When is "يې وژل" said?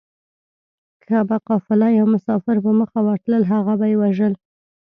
3.91-4.33